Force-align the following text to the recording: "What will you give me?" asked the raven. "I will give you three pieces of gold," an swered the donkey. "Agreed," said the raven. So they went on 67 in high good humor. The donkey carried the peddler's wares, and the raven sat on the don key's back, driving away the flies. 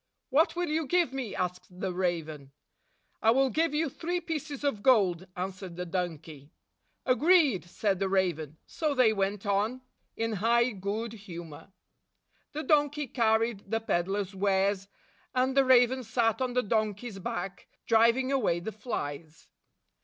"What 0.29 0.55
will 0.55 0.69
you 0.69 0.87
give 0.87 1.13
me?" 1.13 1.35
asked 1.35 1.79
the 1.79 1.93
raven. 1.93 2.53
"I 3.21 3.29
will 3.29 3.51
give 3.51 3.71
you 3.75 3.87
three 3.87 4.19
pieces 4.19 4.63
of 4.63 4.81
gold," 4.81 5.27
an 5.35 5.51
swered 5.51 5.75
the 5.75 5.85
donkey. 5.85 6.49
"Agreed," 7.05 7.65
said 7.65 7.99
the 7.99 8.09
raven. 8.09 8.57
So 8.65 8.95
they 8.95 9.13
went 9.13 9.45
on 9.45 9.81
67 10.15 10.31
in 10.31 10.37
high 10.37 10.69
good 10.71 11.13
humor. 11.13 11.71
The 12.53 12.63
donkey 12.63 13.05
carried 13.05 13.69
the 13.69 13.79
peddler's 13.79 14.33
wares, 14.33 14.87
and 15.35 15.55
the 15.55 15.65
raven 15.65 16.01
sat 16.03 16.41
on 16.41 16.53
the 16.53 16.63
don 16.63 16.95
key's 16.95 17.19
back, 17.19 17.67
driving 17.85 18.31
away 18.31 18.59
the 18.59 18.71
flies. 18.71 19.49